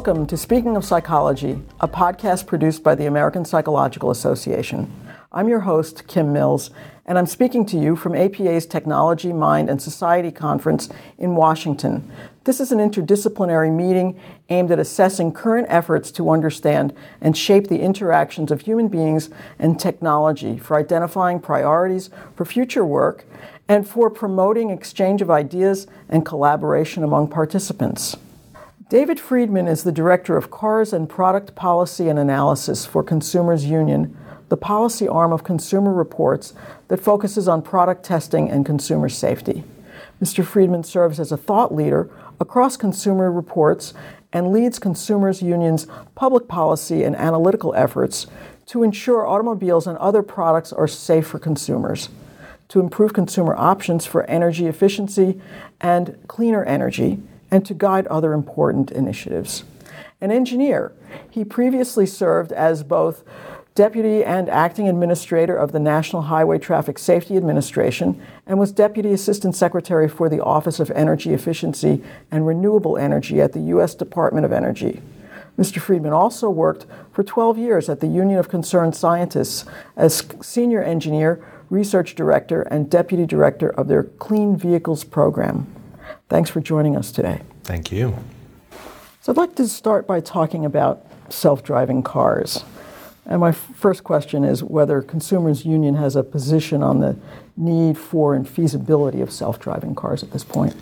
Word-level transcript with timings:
Welcome 0.00 0.26
to 0.28 0.36
Speaking 0.38 0.78
of 0.78 0.84
Psychology, 0.86 1.60
a 1.78 1.86
podcast 1.86 2.46
produced 2.46 2.82
by 2.82 2.94
the 2.94 3.04
American 3.04 3.44
Psychological 3.44 4.10
Association. 4.10 4.90
I'm 5.30 5.46
your 5.46 5.60
host, 5.60 6.08
Kim 6.08 6.32
Mills, 6.32 6.70
and 7.04 7.18
I'm 7.18 7.26
speaking 7.26 7.66
to 7.66 7.78
you 7.78 7.96
from 7.96 8.14
APA's 8.14 8.64
Technology, 8.64 9.30
Mind, 9.30 9.68
and 9.68 9.80
Society 9.80 10.32
Conference 10.32 10.88
in 11.18 11.36
Washington. 11.36 12.10
This 12.44 12.60
is 12.60 12.72
an 12.72 12.78
interdisciplinary 12.78 13.70
meeting 13.70 14.18
aimed 14.48 14.70
at 14.70 14.78
assessing 14.78 15.34
current 15.34 15.66
efforts 15.68 16.10
to 16.12 16.30
understand 16.30 16.94
and 17.20 17.36
shape 17.36 17.68
the 17.68 17.80
interactions 17.80 18.50
of 18.50 18.62
human 18.62 18.88
beings 18.88 19.28
and 19.58 19.78
technology 19.78 20.56
for 20.56 20.78
identifying 20.78 21.40
priorities 21.40 22.08
for 22.34 22.46
future 22.46 22.86
work 22.86 23.26
and 23.68 23.86
for 23.86 24.08
promoting 24.08 24.70
exchange 24.70 25.20
of 25.20 25.30
ideas 25.30 25.86
and 26.08 26.24
collaboration 26.24 27.04
among 27.04 27.28
participants. 27.28 28.16
David 28.90 29.20
Friedman 29.20 29.68
is 29.68 29.84
the 29.84 29.92
Director 29.92 30.36
of 30.36 30.50
Cars 30.50 30.92
and 30.92 31.08
Product 31.08 31.54
Policy 31.54 32.08
and 32.08 32.18
Analysis 32.18 32.84
for 32.84 33.04
Consumers 33.04 33.64
Union, 33.64 34.18
the 34.48 34.56
policy 34.56 35.06
arm 35.06 35.32
of 35.32 35.44
Consumer 35.44 35.92
Reports 35.92 36.54
that 36.88 36.98
focuses 36.98 37.46
on 37.46 37.62
product 37.62 38.04
testing 38.04 38.50
and 38.50 38.66
consumer 38.66 39.08
safety. 39.08 39.62
Mr. 40.20 40.44
Friedman 40.44 40.82
serves 40.82 41.20
as 41.20 41.30
a 41.30 41.36
thought 41.36 41.72
leader 41.72 42.10
across 42.40 42.76
Consumer 42.76 43.30
Reports 43.30 43.94
and 44.32 44.50
leads 44.50 44.80
Consumers 44.80 45.40
Union's 45.40 45.86
public 46.16 46.48
policy 46.48 47.04
and 47.04 47.14
analytical 47.14 47.72
efforts 47.76 48.26
to 48.66 48.82
ensure 48.82 49.24
automobiles 49.24 49.86
and 49.86 49.98
other 49.98 50.24
products 50.24 50.72
are 50.72 50.88
safe 50.88 51.28
for 51.28 51.38
consumers, 51.38 52.08
to 52.66 52.80
improve 52.80 53.12
consumer 53.12 53.54
options 53.56 54.04
for 54.04 54.24
energy 54.24 54.66
efficiency 54.66 55.40
and 55.80 56.18
cleaner 56.26 56.64
energy, 56.64 57.22
and 57.50 57.64
to 57.66 57.74
guide 57.74 58.06
other 58.06 58.32
important 58.32 58.90
initiatives. 58.90 59.64
An 60.20 60.30
engineer, 60.30 60.92
he 61.28 61.44
previously 61.44 62.06
served 62.06 62.52
as 62.52 62.82
both 62.82 63.24
Deputy 63.74 64.24
and 64.24 64.48
Acting 64.50 64.88
Administrator 64.88 65.56
of 65.56 65.72
the 65.72 65.78
National 65.78 66.22
Highway 66.22 66.58
Traffic 66.58 66.98
Safety 66.98 67.36
Administration 67.36 68.20
and 68.46 68.58
was 68.58 68.72
Deputy 68.72 69.12
Assistant 69.12 69.54
Secretary 69.54 70.08
for 70.08 70.28
the 70.28 70.42
Office 70.42 70.80
of 70.80 70.90
Energy 70.90 71.32
Efficiency 71.32 72.02
and 72.30 72.46
Renewable 72.46 72.98
Energy 72.98 73.40
at 73.40 73.52
the 73.52 73.60
U.S. 73.60 73.94
Department 73.94 74.44
of 74.44 74.52
Energy. 74.52 75.00
Mr. 75.56 75.80
Friedman 75.80 76.12
also 76.12 76.50
worked 76.50 76.84
for 77.12 77.22
12 77.22 77.58
years 77.58 77.88
at 77.88 78.00
the 78.00 78.06
Union 78.06 78.38
of 78.38 78.48
Concerned 78.48 78.94
Scientists 78.94 79.64
as 79.96 80.26
Senior 80.42 80.82
Engineer, 80.82 81.42
Research 81.70 82.14
Director, 82.14 82.62
and 82.62 82.90
Deputy 82.90 83.24
Director 83.24 83.70
of 83.70 83.86
their 83.86 84.04
Clean 84.04 84.56
Vehicles 84.56 85.04
Program. 85.04 85.66
Thanks 86.30 86.48
for 86.48 86.60
joining 86.60 86.96
us 86.96 87.10
today. 87.10 87.40
Thank 87.64 87.90
you. 87.90 88.16
So, 89.20 89.32
I'd 89.32 89.36
like 89.36 89.56
to 89.56 89.66
start 89.66 90.06
by 90.06 90.20
talking 90.20 90.64
about 90.64 91.04
self 91.28 91.64
driving 91.64 92.04
cars. 92.04 92.64
And 93.26 93.40
my 93.40 93.50
first 93.50 94.04
question 94.04 94.44
is 94.44 94.62
whether 94.62 95.02
Consumers 95.02 95.66
Union 95.66 95.96
has 95.96 96.14
a 96.14 96.22
position 96.22 96.84
on 96.84 97.00
the 97.00 97.16
need 97.56 97.98
for 97.98 98.34
and 98.34 98.48
feasibility 98.48 99.20
of 99.20 99.32
self 99.32 99.58
driving 99.58 99.96
cars 99.96 100.22
at 100.22 100.30
this 100.30 100.44
point. 100.44 100.76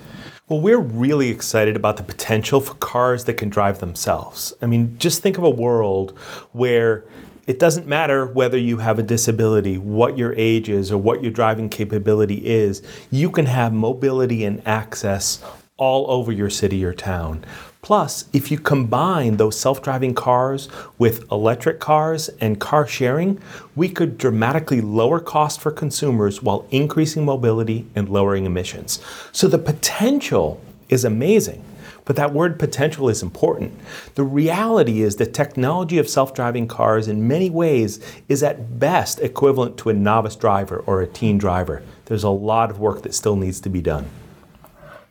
Well, 0.50 0.60
we're 0.60 0.78
really 0.78 1.30
excited 1.30 1.77
about 1.77 1.96
the 1.96 2.02
potential 2.02 2.60
for 2.60 2.74
cars 2.74 3.24
that 3.24 3.34
can 3.34 3.48
drive 3.48 3.80
themselves. 3.80 4.52
I 4.60 4.66
mean, 4.66 4.98
just 4.98 5.22
think 5.22 5.38
of 5.38 5.44
a 5.44 5.50
world 5.50 6.10
where 6.52 7.05
it 7.48 7.59
doesn't 7.59 7.86
matter 7.86 8.27
whether 8.27 8.59
you 8.59 8.77
have 8.77 8.98
a 8.98 9.03
disability, 9.03 9.79
what 9.79 10.19
your 10.19 10.35
age 10.36 10.69
is, 10.69 10.92
or 10.92 10.98
what 10.98 11.23
your 11.23 11.33
driving 11.33 11.70
capability 11.70 12.47
is, 12.47 12.83
you 13.11 13.31
can 13.31 13.47
have 13.47 13.73
mobility 13.73 14.45
and 14.45 14.61
access 14.69 15.42
all 15.79 16.11
over 16.11 16.31
your 16.31 16.51
city 16.51 16.85
or 16.85 16.92
town. 16.92 17.42
Plus, 17.81 18.27
if 18.35 18.51
you 18.51 18.59
combine 18.59 19.39
those 19.39 19.59
self 19.59 19.81
driving 19.81 20.13
cars 20.13 20.69
with 20.98 21.31
electric 21.33 21.81
cars 21.81 22.29
and 22.39 22.61
car 22.61 22.86
sharing, 22.86 23.41
we 23.75 23.89
could 23.89 24.19
dramatically 24.19 24.83
lower 24.83 25.19
costs 25.19 25.63
for 25.63 25.70
consumers 25.70 26.42
while 26.42 26.67
increasing 26.70 27.25
mobility 27.25 27.86
and 27.95 28.11
lowering 28.11 28.45
emissions. 28.45 29.01
So 29.33 29.48
the 29.48 29.57
potential 29.57 30.61
is 30.91 31.07
amazing. 31.07 31.65
But 32.08 32.17
that 32.17 32.33
word 32.33 32.58
potential 32.58 33.11
is 33.11 33.23
important. 33.23 33.79
The 34.14 34.24
reality 34.24 35.02
is 35.02 35.17
the 35.17 35.27
technology 35.27 35.98
of 35.98 36.08
self 36.08 36.33
driving 36.33 36.67
cars, 36.67 37.07
in 37.07 37.29
many 37.29 37.51
ways, 37.51 38.01
is 38.30 38.42
at 38.42 38.79
best 38.79 39.20
equivalent 39.20 39.77
to 39.79 39.91
a 39.91 39.92
novice 39.92 40.35
driver 40.35 40.83
or 40.86 41.02
a 41.02 41.07
teen 41.07 41.36
driver. 41.36 41.83
There's 42.07 42.24
a 42.24 42.30
lot 42.30 42.70
of 42.70 42.80
work 42.80 43.02
that 43.02 43.14
still 43.14 43.36
needs 43.36 43.61
to 43.61 43.68
be 43.68 43.83
done. 43.83 44.08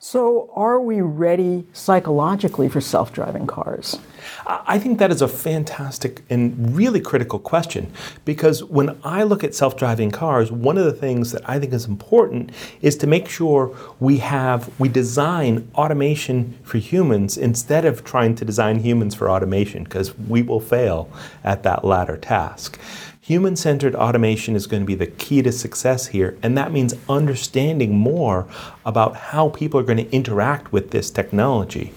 So, 0.10 0.50
are 0.56 0.80
we 0.80 1.02
ready 1.02 1.66
psychologically 1.74 2.70
for 2.70 2.80
self 2.80 3.12
driving 3.12 3.46
cars? 3.46 4.00
I 4.48 4.80
think 4.80 5.00
that 5.00 5.12
is 5.12 5.22
a 5.22 5.28
fantastic 5.28 6.24
and 6.30 6.74
really 6.74 7.02
critical 7.02 7.40
question 7.40 7.92
because 8.24 8.64
when 8.64 8.98
I 9.04 9.24
look 9.24 9.44
at 9.44 9.54
self 9.54 9.76
driving 9.76 10.12
cars, 10.12 10.50
one 10.50 10.78
of 10.78 10.86
the 10.86 10.94
things 10.94 11.34
that 11.34 11.42
I 11.50 11.60
think 11.60 11.74
is 11.74 11.84
important 11.84 12.54
is 12.82 12.96
to 13.00 13.06
make 13.06 13.28
sure 13.28 13.76
we 14.00 14.20
have, 14.20 14.72
we 14.80 14.88
design 14.88 15.70
automation 15.76 16.58
for 16.64 16.78
humans 16.78 17.38
instead 17.38 17.84
of 17.84 18.06
trying 18.06 18.34
to 18.36 18.46
design 18.46 18.80
humans 18.80 19.14
for 19.14 19.30
automation 19.30 19.84
because 19.84 20.18
we 20.18 20.42
will 20.42 20.62
fail 20.62 21.10
at 21.44 21.64
that 21.64 21.84
latter 21.84 22.16
task. 22.16 22.80
Human 23.28 23.58
centered 23.58 23.94
automation 23.94 24.56
is 24.56 24.68
going 24.68 24.84
to 24.84 24.88
be 24.88 24.96
the 24.96 25.06
key 25.06 25.42
to 25.42 25.52
success 25.52 26.08
here, 26.08 26.38
and 26.42 26.58
that 26.58 26.72
means 26.72 26.94
understanding 27.10 27.94
more 27.94 28.48
about 28.86 29.18
how 29.18 29.50
people 29.50 29.78
are 29.78 29.84
going 29.84 29.98
to 29.98 30.10
interact 30.16 30.72
with 30.72 30.92
this 30.92 31.12
technology. 31.12 31.92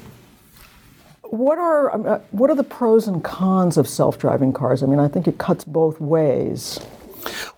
What 1.23 1.57
are, 1.57 1.95
um, 1.95 2.05
uh, 2.05 2.19
what 2.33 2.51
are 2.51 2.57
the 2.57 2.65
pros 2.65 3.07
and 3.07 3.23
cons 3.23 3.77
of 3.77 3.87
self 3.87 4.19
driving 4.19 4.53
cars? 4.53 4.83
I 4.83 4.87
mean, 4.87 4.99
I 4.99 5.07
think 5.07 5.29
it 5.29 5.39
cuts 5.39 5.63
both 5.63 6.01
ways. 6.01 6.81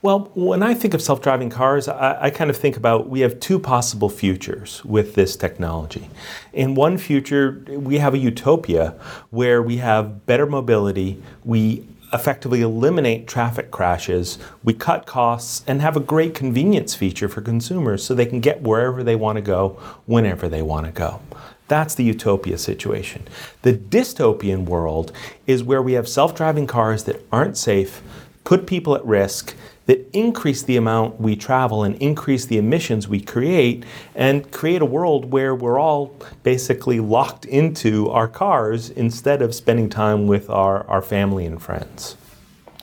Well, 0.03 0.31
when 0.35 0.63
I 0.63 0.75
think 0.75 0.93
of 0.93 1.01
self 1.01 1.23
driving 1.23 1.49
cars, 1.49 1.89
I, 1.89 2.25
I, 2.25 2.31
kind 2.31 2.51
of 2.51 2.59
think 2.59 2.77
about 2.77 3.09
we 3.09 3.21
have 3.21 3.41
two 3.41 3.59
possible 3.59 4.11
futures 4.11 4.85
with 4.85 5.15
this 5.15 5.35
technology. 5.35 6.11
In 6.53 6.75
one 6.75 6.99
future, 6.99 7.65
we 7.69 7.97
have 7.97 8.13
a 8.13 8.19
utopia 8.19 8.97
where 9.31 9.63
we 9.63 9.79
have 9.79 10.27
better 10.27 10.45
mobility, 10.45 11.23
we 11.43 11.87
effectively 12.13 12.61
eliminate 12.61 13.27
traffic 13.27 13.71
crashes, 13.71 14.39
we 14.63 14.75
cut 14.75 15.07
costs, 15.07 15.65
and 15.67 15.81
have 15.81 15.97
a 15.97 16.01
great 16.01 16.35
convenience 16.35 16.95
feature 16.95 17.29
for 17.29 17.41
consumers 17.41 18.05
so 18.05 18.15
they 18.15 18.27
can 18.27 18.41
get 18.41 18.63
wherever 18.63 19.03
they 19.03 19.17
want 19.17 19.37
to 19.37 19.43
go, 19.43 19.71
whenever 20.07 20.49
they 20.49 20.63
want 20.63 20.87
to 20.87 20.93
go. 20.93 21.21
That's 21.69 21.95
the 21.95 22.05
utopia 22.05 22.59
situation. 22.59 23.27
The 23.63 23.73
dystopian 23.73 24.65
world 24.67 25.11
is 25.47 25.63
where 25.63 25.81
we 25.81 25.95
have 25.95 26.09
self 26.09 26.35
driving 26.35 26.67
cars 26.67 27.05
that 27.05 27.25
aren't 27.33 27.57
safe, 27.57 28.03
put 28.45 28.67
people 28.67 28.95
at 28.95 29.05
risk, 29.07 29.55
that 29.87 30.09
increase 30.13 30.63
the 30.63 30.77
amount 30.77 31.21
we 31.21 31.37
travel 31.37 31.83
and 31.83 31.97
increase 31.97 32.47
the 32.47 32.59
emissions 32.59 33.09
we 33.09 33.21
create 33.21 33.85
and 34.15 34.51
create 34.53 34.81
a 34.83 34.87
world 34.87 35.33
where 35.33 35.55
we're 35.55 35.79
all 35.79 36.15
basically 36.43 37.01
locked 37.01 37.45
into 37.45 38.09
our 38.11 38.29
cars 38.29 38.91
instead 38.91 39.43
of 39.43 39.55
spending 39.55 39.89
time 39.89 40.27
with 40.27 40.49
our, 40.49 40.87
our 40.87 41.03
family 41.03 41.45
and 41.45 41.61
friends. 41.61 42.17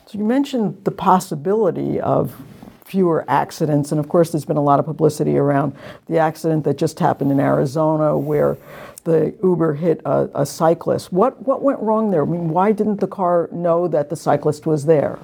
So 0.06 0.18
you 0.18 0.24
mentioned 0.24 0.84
the 0.84 0.92
possibility 0.92 2.00
of 2.02 2.36
fewer 2.84 3.24
accidents, 3.28 3.92
and 3.92 4.00
of 4.00 4.10
course, 4.10 4.32
there's 4.32 4.46
been 4.46 4.58
a 4.58 4.64
lot 4.64 4.80
of 4.80 4.86
publicity 4.86 5.38
around 5.38 5.76
the 6.08 6.18
accident 6.18 6.64
that 6.64 6.78
just 6.78 7.00
happened 7.00 7.32
in 7.32 7.40
Arizona 7.40 8.18
where 8.18 8.58
the 9.04 9.34
Uber 9.44 9.76
hit 9.76 10.02
a, 10.06 10.30
a, 10.34 10.46
cyclist. 10.46 11.14
What 11.14 11.42
what 11.46 11.62
went 11.62 11.80
wrong 11.80 12.12
there? 12.12 12.24
I 12.24 12.26
mean, 12.26 12.50
why 12.50 12.72
didn't 12.72 13.00
the 13.00 13.08
car 13.08 13.48
know 13.52 13.88
that 13.88 14.10
the 14.10 14.16
cyclist 14.16 14.66
was 14.66 14.86
there? 14.86 15.20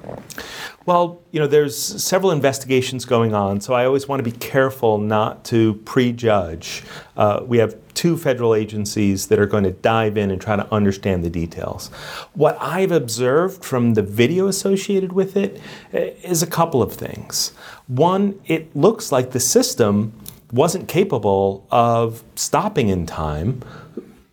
Well, 0.86 1.20
you 1.32 1.40
know, 1.40 1.48
there's 1.48 1.76
several 1.76 2.30
investigations 2.30 3.04
going 3.04 3.34
on, 3.34 3.60
so 3.60 3.74
I 3.74 3.84
always 3.86 4.06
want 4.06 4.20
to 4.20 4.30
be 4.30 4.36
careful 4.36 4.98
not 4.98 5.44
to 5.46 5.74
prejudge. 5.84 6.84
Uh, 7.16 7.40
we 7.44 7.58
have 7.58 7.76
two 7.94 8.16
federal 8.16 8.54
agencies 8.54 9.26
that 9.26 9.40
are 9.40 9.46
going 9.46 9.64
to 9.64 9.72
dive 9.72 10.16
in 10.16 10.30
and 10.30 10.40
try 10.40 10.54
to 10.54 10.72
understand 10.72 11.24
the 11.24 11.30
details. 11.30 11.88
What 12.34 12.56
I've 12.60 12.92
observed 12.92 13.64
from 13.64 13.94
the 13.94 14.02
video 14.02 14.46
associated 14.46 15.12
with 15.12 15.36
it 15.36 15.60
eh, 15.92 16.12
a 16.22 16.46
couple 16.46 16.82
of 16.82 16.92
things. 16.92 17.52
One, 17.88 18.38
it 18.46 18.74
looks 18.76 19.10
like 19.10 19.32
the 19.32 19.40
system 19.40 20.12
wasn't 20.52 20.86
capable 20.86 21.66
of 21.72 22.22
stopping 22.36 22.90
in 22.90 23.06
time 23.06 23.60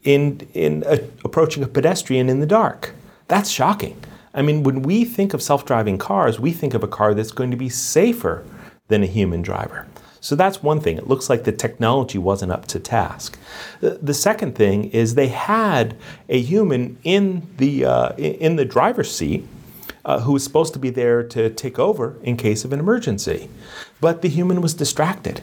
in, 0.03 0.47
in 0.53 0.83
a, 0.85 0.99
approaching 1.25 1.63
a 1.63 1.67
pedestrian 1.67 2.29
in 2.29 2.41
the 2.41 2.45
dark. 2.45 2.93
That's 3.27 3.49
shocking. 3.49 4.02
I 4.33 4.41
mean, 4.41 4.63
when 4.63 4.81
we 4.81 5.05
think 5.05 5.33
of 5.33 5.41
self 5.41 5.65
driving 5.65 5.97
cars, 5.97 6.39
we 6.39 6.51
think 6.51 6.73
of 6.73 6.83
a 6.83 6.87
car 6.87 7.13
that's 7.13 7.31
going 7.31 7.51
to 7.51 7.57
be 7.57 7.69
safer 7.69 8.45
than 8.87 9.03
a 9.03 9.07
human 9.07 9.41
driver. 9.41 9.87
So 10.19 10.35
that's 10.35 10.63
one 10.63 10.79
thing. 10.79 10.97
It 10.97 11.07
looks 11.07 11.29
like 11.29 11.43
the 11.43 11.51
technology 11.51 12.17
wasn't 12.17 12.53
up 12.53 12.65
to 12.67 12.79
task. 12.79 13.37
The 13.81 14.13
second 14.13 14.55
thing 14.55 14.85
is 14.91 15.15
they 15.15 15.27
had 15.27 15.97
a 16.29 16.39
human 16.39 16.97
in 17.03 17.45
the, 17.57 17.83
uh, 17.83 18.15
in 18.15 18.55
the 18.55 18.63
driver's 18.63 19.13
seat 19.13 19.45
uh, 20.05 20.21
who 20.21 20.31
was 20.31 20.43
supposed 20.43 20.71
to 20.73 20.79
be 20.79 20.89
there 20.89 21.23
to 21.23 21.49
take 21.49 21.77
over 21.77 22.15
in 22.23 22.37
case 22.37 22.63
of 22.63 22.71
an 22.71 22.79
emergency. 22.79 23.49
But 23.99 24.21
the 24.21 24.29
human 24.29 24.61
was 24.61 24.73
distracted. 24.73 25.41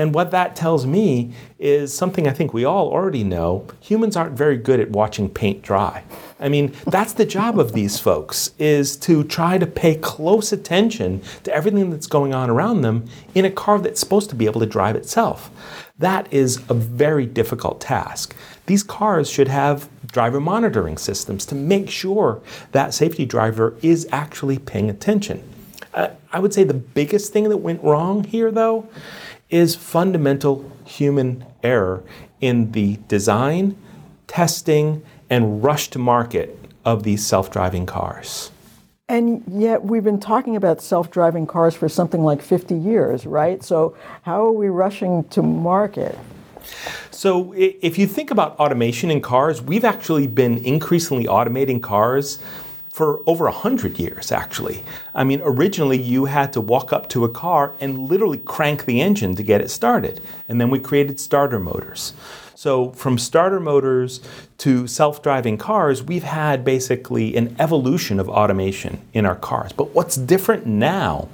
And 0.00 0.14
what 0.14 0.30
that 0.30 0.56
tells 0.56 0.86
me 0.86 1.34
is 1.58 1.92
something 1.92 2.26
I 2.26 2.32
think 2.32 2.54
we 2.54 2.64
all 2.64 2.88
already 2.88 3.22
know 3.22 3.66
humans 3.82 4.16
aren't 4.16 4.32
very 4.32 4.56
good 4.56 4.80
at 4.80 4.88
watching 4.88 5.28
paint 5.28 5.60
dry. 5.60 6.04
I 6.40 6.48
mean, 6.48 6.74
that's 6.86 7.12
the 7.12 7.26
job 7.26 7.58
of 7.58 7.74
these 7.74 7.98
folks 7.98 8.52
is 8.58 8.96
to 9.00 9.24
try 9.24 9.58
to 9.58 9.66
pay 9.66 9.96
close 9.96 10.52
attention 10.52 11.20
to 11.42 11.54
everything 11.54 11.90
that's 11.90 12.06
going 12.06 12.32
on 12.32 12.48
around 12.48 12.80
them 12.80 13.10
in 13.34 13.44
a 13.44 13.50
car 13.50 13.78
that's 13.78 14.00
supposed 14.00 14.30
to 14.30 14.34
be 14.34 14.46
able 14.46 14.60
to 14.60 14.66
drive 14.66 14.96
itself. 14.96 15.50
That 15.98 16.32
is 16.32 16.62
a 16.70 16.74
very 16.74 17.26
difficult 17.26 17.82
task. 17.82 18.34
These 18.64 18.82
cars 18.82 19.28
should 19.28 19.48
have 19.48 19.90
driver 20.06 20.40
monitoring 20.40 20.96
systems 20.96 21.44
to 21.44 21.54
make 21.54 21.90
sure 21.90 22.40
that 22.72 22.94
safety 22.94 23.26
driver 23.26 23.76
is 23.82 24.08
actually 24.10 24.58
paying 24.58 24.88
attention. 24.88 25.42
Uh, 25.92 26.08
I 26.32 26.38
would 26.38 26.54
say 26.54 26.64
the 26.64 26.72
biggest 26.72 27.32
thing 27.32 27.48
that 27.48 27.58
went 27.58 27.82
wrong 27.82 28.24
here, 28.24 28.50
though, 28.50 28.88
is 29.50 29.74
fundamental 29.74 30.70
human 30.84 31.44
error 31.62 32.02
in 32.40 32.72
the 32.72 32.98
design, 33.08 33.76
testing, 34.26 35.02
and 35.28 35.62
rush 35.62 35.88
to 35.90 35.98
market 35.98 36.58
of 36.84 37.02
these 37.02 37.26
self 37.26 37.50
driving 37.50 37.86
cars. 37.86 38.50
And 39.08 39.42
yet, 39.48 39.84
we've 39.84 40.04
been 40.04 40.20
talking 40.20 40.56
about 40.56 40.80
self 40.80 41.10
driving 41.10 41.46
cars 41.46 41.74
for 41.74 41.88
something 41.88 42.22
like 42.22 42.40
50 42.40 42.76
years, 42.76 43.26
right? 43.26 43.62
So, 43.62 43.96
how 44.22 44.46
are 44.46 44.52
we 44.52 44.68
rushing 44.68 45.24
to 45.30 45.42
market? 45.42 46.16
So, 47.10 47.52
if 47.56 47.98
you 47.98 48.06
think 48.06 48.30
about 48.30 48.58
automation 48.58 49.10
in 49.10 49.20
cars, 49.20 49.60
we've 49.60 49.84
actually 49.84 50.26
been 50.26 50.64
increasingly 50.64 51.24
automating 51.24 51.82
cars 51.82 52.38
for 53.00 53.22
over 53.26 53.46
100 53.46 53.98
years, 53.98 54.30
actually. 54.30 54.82
I 55.14 55.24
mean, 55.24 55.40
originally 55.42 55.96
you 55.96 56.26
had 56.26 56.52
to 56.52 56.60
walk 56.60 56.92
up 56.92 57.08
to 57.08 57.24
a 57.24 57.30
car 57.30 57.72
and 57.80 58.10
literally 58.10 58.36
crank 58.36 58.84
the 58.84 59.00
engine 59.00 59.34
to 59.36 59.42
get 59.42 59.62
it 59.62 59.70
started. 59.70 60.20
And 60.50 60.60
then 60.60 60.68
we 60.68 60.80
created 60.80 61.18
starter 61.18 61.58
motors. 61.58 62.12
So, 62.54 62.90
from 62.90 63.16
starter 63.16 63.58
motors 63.58 64.20
to 64.58 64.86
self 64.86 65.22
driving 65.22 65.56
cars, 65.56 66.02
we've 66.02 66.24
had 66.24 66.62
basically 66.62 67.36
an 67.36 67.56
evolution 67.58 68.20
of 68.20 68.28
automation 68.28 69.00
in 69.14 69.24
our 69.24 69.36
cars. 69.36 69.72
But 69.72 69.94
what's 69.94 70.16
different 70.16 70.66
now 70.66 71.30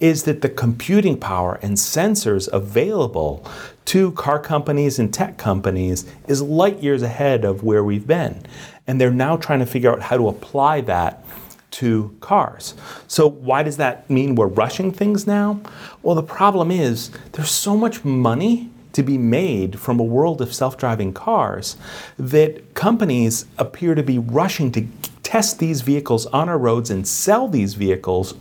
is 0.00 0.24
that 0.24 0.40
the 0.40 0.48
computing 0.48 1.18
power 1.18 1.58
and 1.60 1.76
sensors 1.76 2.48
available 2.50 3.46
to 3.84 4.12
car 4.12 4.38
companies 4.38 4.98
and 4.98 5.12
tech 5.12 5.36
companies 5.36 6.10
is 6.26 6.40
light 6.40 6.82
years 6.82 7.02
ahead 7.02 7.44
of 7.44 7.62
where 7.62 7.84
we've 7.84 8.06
been 8.06 8.42
and 8.86 9.00
they're 9.00 9.10
now 9.10 9.36
trying 9.36 9.60
to 9.60 9.66
figure 9.66 9.90
out 9.90 10.02
how 10.02 10.16
to 10.16 10.28
apply 10.28 10.80
that 10.82 11.24
to 11.72 12.16
cars. 12.20 12.74
So, 13.08 13.28
why 13.28 13.62
does 13.64 13.78
that 13.78 14.08
mean 14.08 14.36
we're 14.36 14.46
rushing 14.46 14.92
things 14.92 15.26
now? 15.26 15.60
Well, 16.02 16.14
the 16.14 16.22
problem 16.22 16.70
is 16.70 17.10
there's 17.32 17.50
so 17.50 17.76
much 17.76 18.04
money 18.04 18.70
to 18.92 19.02
be 19.02 19.18
made 19.18 19.80
from 19.80 19.98
a 19.98 20.04
world 20.04 20.40
of 20.40 20.54
self 20.54 20.78
driving 20.78 21.12
cars 21.12 21.76
that 22.16 22.74
companies 22.74 23.46
appear 23.58 23.94
to 23.94 24.02
be 24.02 24.18
rushing 24.18 24.70
to 24.72 24.86
test 25.24 25.58
these 25.58 25.80
vehicles 25.80 26.26
on 26.26 26.48
our 26.48 26.58
roads 26.58 26.90
and 26.90 27.08
sell 27.08 27.48
these 27.48 27.74
vehicles 27.74 28.34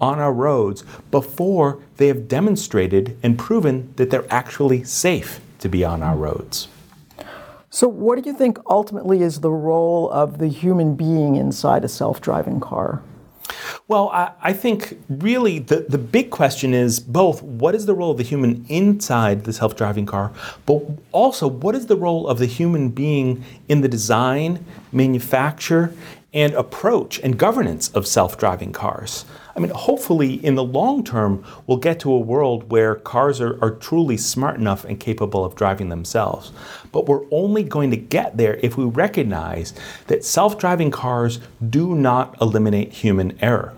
on 0.00 0.18
our 0.18 0.32
roads 0.32 0.82
before 1.10 1.78
they 1.98 2.06
have 2.06 2.26
demonstrated 2.26 3.18
and 3.22 3.38
proven 3.38 3.92
that 3.96 4.08
they're 4.08 4.32
actually 4.32 4.82
safe 4.82 5.40
to 5.58 5.68
be 5.68 5.84
on 5.84 6.02
our 6.02 6.16
roads. 6.16 6.68
So, 7.70 7.86
what 7.86 8.22
do 8.22 8.28
you 8.28 8.34
think 8.34 8.58
ultimately 8.70 9.22
is 9.22 9.40
the 9.40 9.50
role 9.50 10.10
of 10.10 10.38
the 10.38 10.48
human 10.48 10.94
being 10.94 11.36
inside 11.36 11.84
a 11.84 11.88
self 11.88 12.20
driving 12.20 12.60
car? 12.60 13.02
Well, 13.88 14.08
I, 14.10 14.32
I, 14.42 14.52
think 14.52 14.98
really 15.08 15.58
the, 15.58 15.86
the 15.88 15.98
big 15.98 16.30
question 16.30 16.74
is 16.74 17.00
both 17.00 17.42
what 17.42 17.74
is 17.74 17.86
the 17.86 17.94
role 17.94 18.10
of 18.10 18.18
the 18.18 18.22
human 18.22 18.64
inside 18.68 19.44
the 19.44 19.52
self 19.52 19.76
driving 19.76 20.06
car, 20.06 20.32
but 20.64 20.82
also 21.12 21.46
what 21.46 21.74
is 21.74 21.86
the 21.86 21.96
role 21.96 22.26
of 22.26 22.38
the 22.38 22.46
human 22.46 22.88
being 22.88 23.44
in 23.68 23.82
the 23.82 23.88
design, 23.88 24.64
manufacture, 24.92 25.92
and 26.32 26.52
approach 26.54 27.18
and 27.20 27.38
governance 27.38 27.88
of 27.90 28.06
self 28.06 28.38
driving 28.38 28.72
cars? 28.72 29.24
I 29.56 29.60
mean, 29.60 29.70
hopefully, 29.70 30.34
in 30.44 30.54
the 30.54 30.62
long 30.62 31.02
term, 31.02 31.44
we'll 31.66 31.78
get 31.78 31.98
to 32.00 32.12
a 32.12 32.18
world 32.18 32.70
where 32.70 32.94
cars 32.94 33.40
are, 33.40 33.58
are 33.62 33.72
truly 33.72 34.16
smart 34.16 34.56
enough 34.56 34.84
and 34.84 35.00
capable 35.00 35.44
of 35.44 35.56
driving 35.56 35.88
themselves. 35.88 36.52
But 36.92 37.06
we're 37.06 37.24
only 37.32 37.64
going 37.64 37.90
to 37.90 37.96
get 37.96 38.36
there 38.36 38.54
if 38.62 38.76
we 38.76 38.84
recognize 38.84 39.74
that 40.06 40.24
self 40.24 40.58
driving 40.58 40.92
cars 40.92 41.40
do 41.70 41.94
not 41.94 42.40
eliminate 42.40 42.92
human 42.92 43.36
error. 43.42 43.74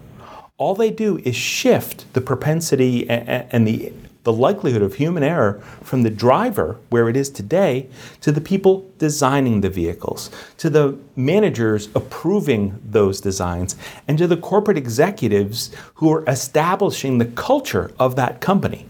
All 0.59 0.75
they 0.75 0.91
do 0.91 1.17
is 1.25 1.35
shift 1.35 2.13
the 2.13 2.21
propensity 2.21 3.09
and 3.09 3.67
the 3.67 3.95
the 4.23 4.33
likelihood 4.33 4.83
of 4.83 4.95
human 4.95 5.23
error 5.23 5.61
from 5.83 6.03
the 6.03 6.11
driver, 6.11 6.79
where 6.91 7.09
it 7.09 7.17
is 7.17 7.31
today, 7.31 7.89
to 8.21 8.31
the 8.31 8.41
people 8.41 8.91
designing 8.99 9.61
the 9.61 9.71
vehicles, 9.71 10.31
to 10.59 10.69
the 10.69 10.99
managers 11.17 11.89
approving 11.95 12.81
those 12.85 13.21
designs, 13.21 13.77
and 14.07 14.19
to 14.19 14.27
the 14.27 14.37
corporate 14.37 14.77
executives 14.77 15.71
who 15.95 16.13
are 16.13 16.25
establishing 16.27 17.19
the 17.19 17.25
culture 17.25 17.93
of 17.99 18.17
that 18.17 18.41
company. 18.41 18.87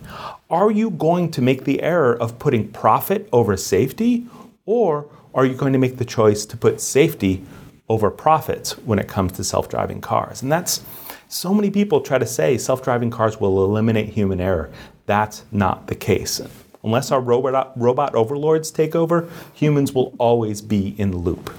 Are 0.51 0.71
you 0.71 0.91
going 0.91 1.31
to 1.33 1.43
make 1.43 1.65
the 1.65 1.83
error 1.83 2.15
of 2.15 2.39
putting 2.39 2.69
profit 2.69 3.29
over 3.33 3.57
safety, 3.57 4.27
or 4.67 5.07
are 5.33 5.47
you 5.47 5.55
going 5.55 5.73
to 5.73 5.79
make 5.79 5.99
the 5.99 6.05
choice 6.05 6.45
to 6.47 6.57
put 6.57 6.81
safety 6.81 7.45
over 7.89 8.11
profits 8.11 8.79
when 8.79 8.99
it 8.99 9.07
comes 9.07 9.33
to 9.33 9.45
self 9.45 9.69
driving 9.69 10.01
cars? 10.01 10.43
And 10.43 10.51
that's 10.51 10.85
so 11.29 11.55
many 11.55 11.71
people 11.71 12.01
try 12.01 12.19
to 12.19 12.27
say 12.27 12.59
self 12.59 12.83
driving 12.83 13.11
cars 13.11 13.39
will 13.39 13.65
eliminate 13.65 14.09
human 14.09 14.41
error. 14.41 14.71
That's 15.07 15.45
not 15.51 15.87
the 15.87 15.95
case. 15.95 16.41
Unless 16.83 17.11
our 17.11 17.21
robot, 17.21 17.73
robot 17.77 18.15
overlords 18.15 18.71
take 18.71 18.95
over, 18.95 19.29
humans 19.53 19.93
will 19.93 20.15
always 20.19 20.63
be 20.63 20.95
in 20.99 21.11
the 21.11 21.19
loop. 21.19 21.53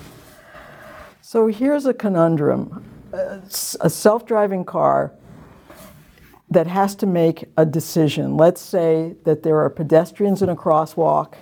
So 1.22 1.48
here's 1.48 1.86
a 1.86 1.94
conundrum 1.94 2.86
a 3.14 3.90
self 3.90 4.26
driving 4.26 4.64
car 4.64 5.12
that 6.50 6.68
has 6.68 6.96
to 6.96 7.06
make 7.06 7.46
a 7.58 7.66
decision. 7.66 8.36
Let's 8.36 8.62
say 8.62 9.16
that 9.24 9.44
there 9.44 9.58
are 9.60 9.70
pedestrians 9.70 10.42
in 10.42 10.50
a 10.50 10.56
crosswalk, 10.56 11.36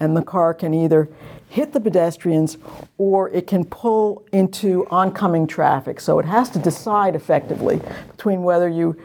and 0.00 0.16
the 0.16 0.22
car 0.22 0.54
can 0.54 0.72
either 0.72 1.08
hit 1.48 1.72
the 1.72 1.80
pedestrians 1.80 2.58
or 2.98 3.30
it 3.30 3.46
can 3.46 3.64
pull 3.64 4.26
into 4.32 4.86
oncoming 4.90 5.46
traffic. 5.46 6.00
So 6.00 6.18
it 6.18 6.26
has 6.26 6.50
to 6.50 6.58
decide 6.58 7.14
effectively 7.14 7.80
between 8.10 8.42
whether 8.42 8.68
you 8.68 9.00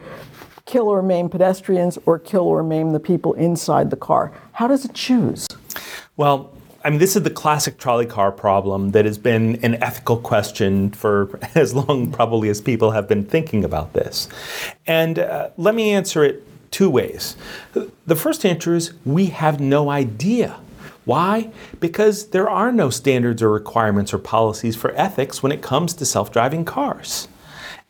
kill 0.64 0.88
or 0.88 1.02
maim 1.02 1.28
pedestrians 1.28 1.98
or 2.06 2.18
kill 2.18 2.44
or 2.44 2.62
maim 2.62 2.92
the 2.92 3.00
people 3.00 3.32
inside 3.34 3.90
the 3.90 3.96
car? 3.96 4.32
How 4.52 4.68
does 4.68 4.84
it 4.84 4.94
choose? 4.94 5.46
Well, 6.16 6.52
I 6.84 6.90
mean, 6.90 6.98
this 6.98 7.14
is 7.14 7.22
the 7.22 7.30
classic 7.30 7.78
trolley 7.78 8.06
car 8.06 8.32
problem 8.32 8.90
that 8.90 9.04
has 9.04 9.16
been 9.16 9.56
an 9.62 9.80
ethical 9.82 10.16
question 10.16 10.90
for 10.90 11.38
as 11.54 11.74
long, 11.74 12.10
probably, 12.10 12.48
as 12.48 12.60
people 12.60 12.90
have 12.90 13.08
been 13.08 13.24
thinking 13.24 13.64
about 13.64 13.92
this. 13.92 14.28
And 14.86 15.18
uh, 15.18 15.50
let 15.56 15.74
me 15.74 15.90
answer 15.90 16.24
it 16.24 16.44
two 16.70 16.90
ways. 16.90 17.36
The 18.06 18.16
first 18.16 18.44
answer 18.44 18.74
is 18.74 18.92
we 19.04 19.26
have 19.26 19.60
no 19.60 19.90
idea. 19.90 20.58
Why? 21.04 21.50
Because 21.80 22.28
there 22.28 22.48
are 22.48 22.72
no 22.72 22.88
standards 22.88 23.42
or 23.42 23.50
requirements 23.50 24.14
or 24.14 24.18
policies 24.18 24.76
for 24.76 24.92
ethics 24.92 25.42
when 25.42 25.52
it 25.52 25.60
comes 25.60 25.94
to 25.94 26.06
self 26.06 26.32
driving 26.32 26.64
cars. 26.64 27.28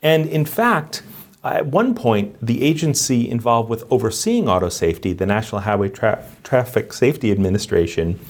And 0.02 0.26
in 0.26 0.44
fact, 0.44 1.02
at 1.44 1.66
one 1.66 1.94
point, 1.94 2.36
the 2.44 2.62
agency 2.62 3.28
involved 3.28 3.68
with 3.68 3.84
overseeing 3.90 4.48
auto 4.48 4.68
safety, 4.68 5.12
the 5.12 5.26
National 5.26 5.60
Highway 5.60 5.88
Tra- 5.88 6.24
Traffic 6.44 6.92
Safety 6.92 7.32
Administration, 7.32 8.20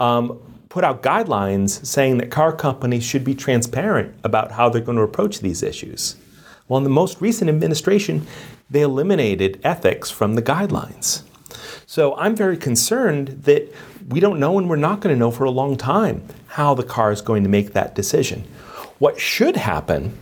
um, 0.00 0.40
put 0.68 0.82
out 0.82 1.02
guidelines 1.02 1.84
saying 1.86 2.18
that 2.18 2.30
car 2.30 2.52
companies 2.52 3.04
should 3.04 3.24
be 3.24 3.34
transparent 3.34 4.14
about 4.24 4.52
how 4.52 4.68
they're 4.68 4.80
going 4.80 4.98
to 4.98 5.02
approach 5.02 5.40
these 5.40 5.62
issues. 5.62 6.16
Well, 6.66 6.78
in 6.78 6.84
the 6.84 6.90
most 6.90 7.20
recent 7.20 7.48
administration, 7.48 8.26
they 8.68 8.82
eliminated 8.82 9.60
ethics 9.62 10.10
from 10.10 10.34
the 10.34 10.42
guidelines. 10.42 11.22
So 11.86 12.16
I'm 12.16 12.34
very 12.34 12.56
concerned 12.56 13.28
that 13.44 13.72
we 14.08 14.18
don't 14.18 14.40
know 14.40 14.58
and 14.58 14.68
we're 14.68 14.74
not 14.74 15.00
going 15.00 15.14
to 15.14 15.18
know 15.18 15.30
for 15.30 15.44
a 15.44 15.50
long 15.50 15.76
time 15.76 16.24
how 16.48 16.74
the 16.74 16.82
car 16.82 17.12
is 17.12 17.22
going 17.22 17.44
to 17.44 17.48
make 17.48 17.74
that 17.74 17.94
decision. 17.94 18.42
What 18.98 19.20
should 19.20 19.56
happen 19.56 20.18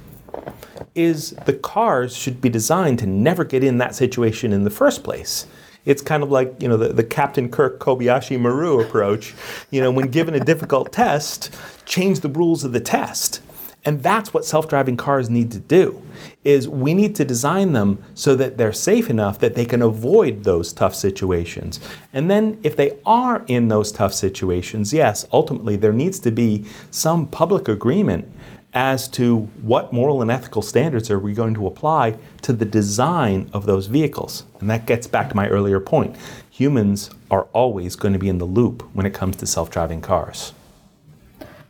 is 0.95 1.31
the 1.47 1.53
cars 1.53 2.17
should 2.17 2.41
be 2.41 2.49
designed 2.49 2.99
to 3.01 3.07
never 3.07 3.45
get 3.45 3.65
in 3.65 3.79
that 3.79 3.95
situation 3.95 4.53
in 4.53 4.65
the 4.65 4.71
first 4.71 5.03
place. 5.03 5.47
It's 5.85 6.01
kind 6.01 6.23
of 6.23 6.31
like, 6.31 6.55
you 6.63 6.69
know, 6.69 6.77
the, 6.77 6.93
the 6.93 7.05
Captain 7.05 7.51
Kirk 7.51 7.79
Kobayashi 7.79 8.41
Maru 8.41 8.81
approach. 8.81 9.35
You 9.71 9.83
know, 9.83 9.91
when 9.91 10.09
given 10.09 10.35
a 10.35 10.41
difficult 10.41 10.93
test, 10.93 11.55
change 11.85 12.21
the 12.21 12.29
rules 12.29 12.65
of 12.65 12.73
the 12.73 12.81
test. 12.81 13.43
And 13.87 14.03
that's 14.03 14.33
what 14.33 14.47
self-driving 14.47 14.97
cars 14.97 15.29
need 15.29 15.51
to 15.53 15.59
do 15.59 16.01
is 16.43 16.67
we 16.67 16.95
need 16.95 17.15
to 17.17 17.25
design 17.25 17.75
them 17.75 18.03
so 18.15 18.35
that 18.35 18.57
they're 18.57 18.73
safe 18.73 19.11
enough 19.11 19.39
that 19.41 19.55
they 19.55 19.67
can 19.67 19.83
avoid 19.83 20.45
those 20.45 20.73
tough 20.73 20.95
situations. 20.95 21.81
And 22.13 22.31
then 22.31 22.59
if 22.63 22.77
they 22.77 22.97
are 23.05 23.45
in 23.47 23.69
those 23.69 23.93
tough 23.93 24.15
situations, 24.15 24.95
yes, 24.95 25.27
ultimately 25.33 25.77
there 25.77 25.93
needs 25.93 26.19
to 26.21 26.31
be 26.31 26.65
some 26.91 27.27
public 27.27 27.69
agreement 27.69 28.27
as 28.75 29.07
to 29.07 29.37
what 29.63 29.93
moral 29.93 30.21
and 30.21 30.31
ethical 30.31 30.61
standards 30.61 31.11
are 31.11 31.19
we 31.19 31.33
going 31.33 31.55
to 31.55 31.67
apply 31.67 32.17
to 32.43 32.53
the 32.53 32.65
design 32.65 33.49
of 33.53 33.67
those 33.67 33.87
vehicles. 33.87 34.45
And 34.61 34.69
that 34.69 34.85
gets 34.85 35.07
back 35.07 35.29
to 35.31 35.37
my 35.37 35.49
earlier 35.49 35.79
point. 35.79 36.17
Humans 36.51 37.11
are 37.31 37.45
always 37.53 37.95
going 37.95 38.13
to 38.13 38.19
be 38.19 38.29
in 38.29 38.39
the 38.39 38.45
loop 38.45 38.83
when 38.93 39.07
it 39.07 39.15
comes 39.15 39.37
to 39.37 39.47
self 39.47 39.71
driving 39.71 40.01
cars. 40.01 40.53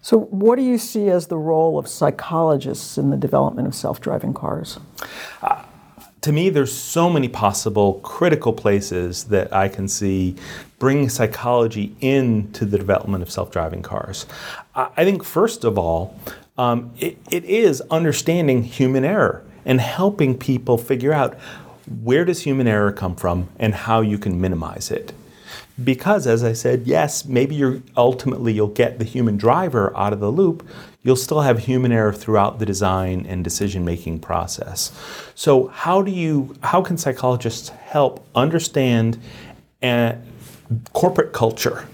So, 0.01 0.19
what 0.19 0.57
do 0.57 0.63
you 0.63 0.79
see 0.79 1.09
as 1.09 1.29
the 1.29 1.39
role 1.39 1.79
of 1.79 1.89
psychologists 1.89 2.99
in 2.99 3.11
the 3.11 3.17
development 3.17 3.69
of 3.69 3.75
self 3.75 4.01
driving 4.01 4.35
cars? 4.35 4.79
Uh, 5.43 5.63
to 6.23 6.33
me, 6.33 6.49
there's 6.49 6.73
so 6.73 7.11
many 7.11 7.29
possible 7.29 8.01
critical 8.01 8.55
places 8.55 9.25
that 9.25 9.53
I 9.53 9.69
can 9.69 9.89
see 9.89 10.37
bringing 10.79 11.11
psychology 11.11 11.95
into 12.01 12.65
the 12.65 12.79
development 12.79 13.23
of 13.23 13.31
self 13.31 13.51
driving 13.51 13.83
cars. 13.83 14.27
I 14.75 15.05
think, 15.05 15.23
first 15.23 15.65
of 15.65 15.79
all, 15.79 16.19
um, 16.57 16.93
it, 16.99 17.19
it 17.31 17.45
is 17.45 17.81
understanding 17.91 18.63
human 18.63 19.05
error 19.05 19.45
and 19.65 19.81
helping 19.81 20.39
people 20.39 20.79
figure 20.79 21.13
out 21.13 21.37
where 22.03 22.25
does 22.25 22.43
human 22.43 22.67
error 22.67 22.93
come 22.93 23.17
from 23.17 23.49
and 23.59 23.75
how 23.75 24.01
you 24.01 24.19
can 24.19 24.41
minimize 24.41 24.91
it. 24.91 25.13
Because 25.83 26.29
as 26.29 26.45
i 26.45 26.53
said 26.53 26.87
yes 26.87 27.25
maybe 27.25 27.57
you're 27.57 27.83
ultimately 27.97 28.53
you'll 28.53 28.69
get 28.69 29.01
the 29.01 29.05
human 29.05 29.37
driver 29.37 29.97
out 29.97 30.13
of 30.13 30.21
the 30.21 30.31
loop. 30.31 30.67
You'll 31.03 31.17
still 31.17 31.41
have 31.41 31.59
human 31.61 31.91
error 31.91 32.13
throughout 32.13 32.61
the 32.61 32.67
design 32.67 33.27
and 33.29 33.43
decision 33.43 33.85
making 33.85 34.21
process. 34.21 34.93
So 35.35 35.67
how 35.69 36.03
do 36.03 36.13
you 36.13 36.55
how 36.63 36.81
can 36.81 36.97
psychologists 36.97 37.71
help 37.71 38.25
understand 38.37 39.19
uh, 39.83 40.15
corporate 40.93 41.33
culture 41.33 41.87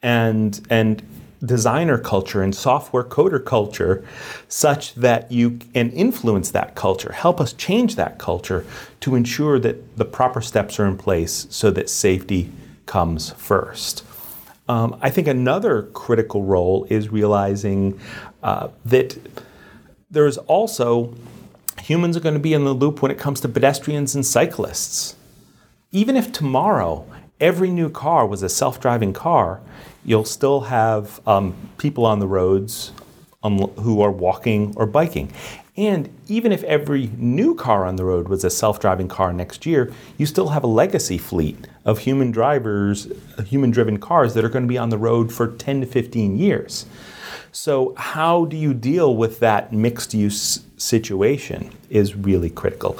and 0.00 0.64
and 0.70 1.02
designer 1.44 1.98
culture 1.98 2.42
and 2.42 2.54
software 2.54 3.04
coder 3.04 3.44
culture 3.44 4.04
such 4.48 4.94
that 4.94 5.30
you 5.30 5.58
can 5.72 5.90
influence 5.90 6.50
that 6.50 6.74
culture 6.74 7.12
help 7.12 7.40
us 7.40 7.52
change 7.52 7.96
that 7.96 8.18
culture 8.18 8.64
to 9.00 9.14
ensure 9.14 9.58
that 9.58 9.96
the 9.96 10.04
proper 10.04 10.40
steps 10.40 10.78
are 10.78 10.86
in 10.86 10.96
place 10.96 11.46
so 11.50 11.70
that 11.70 11.88
safety 11.90 12.50
comes 12.86 13.30
first. 13.32 14.04
Um, 14.68 14.98
I 15.02 15.10
think 15.10 15.28
another 15.28 15.82
critical 15.92 16.42
role 16.42 16.86
is 16.88 17.10
realizing 17.10 18.00
uh, 18.42 18.68
that 18.86 19.18
there's 20.10 20.38
also 20.38 21.14
humans 21.82 22.16
are 22.16 22.20
going 22.20 22.34
to 22.34 22.40
be 22.40 22.54
in 22.54 22.64
the 22.64 22.72
loop 22.72 23.02
when 23.02 23.10
it 23.10 23.18
comes 23.18 23.40
to 23.42 23.48
pedestrians 23.48 24.14
and 24.14 24.24
cyclists. 24.24 25.16
Even 25.92 26.16
if 26.16 26.32
tomorrow 26.32 27.06
every 27.44 27.70
new 27.70 27.90
car 27.90 28.26
was 28.26 28.42
a 28.42 28.48
self 28.48 28.80
driving 28.80 29.12
car, 29.12 29.60
you'll 30.02 30.24
still 30.24 30.62
have 30.62 31.20
um, 31.28 31.54
people 31.76 32.06
on 32.06 32.18
the 32.18 32.26
roads 32.26 32.92
um, 33.42 33.58
who 33.84 34.00
are 34.00 34.10
walking 34.10 34.72
or 34.76 34.86
biking. 34.86 35.30
And 35.76 36.08
even 36.28 36.52
if 36.52 36.62
every 36.64 37.10
new 37.18 37.54
car 37.54 37.84
on 37.84 37.96
the 37.96 38.04
road 38.04 38.28
was 38.28 38.44
a 38.44 38.50
self 38.50 38.80
driving 38.80 39.08
car 39.08 39.32
next 39.32 39.66
year, 39.66 39.92
you 40.16 40.24
still 40.24 40.48
have 40.48 40.64
a 40.64 40.66
legacy 40.66 41.18
fleet 41.18 41.68
of 41.84 41.98
human 41.98 42.30
drivers, 42.30 43.12
human 43.44 43.70
driven 43.70 43.98
cars 43.98 44.32
that 44.34 44.44
are 44.44 44.48
going 44.48 44.64
to 44.64 44.68
be 44.68 44.78
on 44.78 44.88
the 44.88 44.98
road 44.98 45.30
for 45.30 45.48
10 45.48 45.82
to 45.82 45.86
15 45.86 46.38
years. 46.38 46.86
So, 47.52 47.94
how 47.96 48.46
do 48.46 48.56
you 48.56 48.72
deal 48.72 49.14
with 49.14 49.38
that 49.40 49.72
mixed 49.72 50.14
use 50.14 50.64
situation 50.76 51.70
is 51.90 52.14
really 52.14 52.50
critical. 52.50 52.98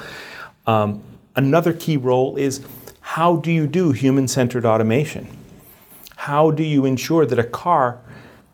Um, 0.67 1.03
another 1.37 1.73
key 1.73 1.97
role 1.97 2.37
is 2.37 2.65
how 3.09 3.37
do 3.37 3.53
you 3.53 3.67
do 3.67 3.93
human 3.93 4.27
centered 4.27 4.65
automation? 4.65 5.29
How 6.17 6.51
do 6.51 6.63
you 6.65 6.85
ensure 6.85 7.27
that 7.27 7.39
a 7.39 7.45
car 7.45 8.01